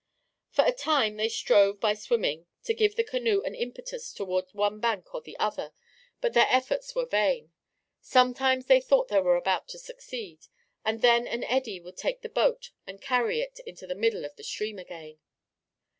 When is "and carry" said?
12.87-13.41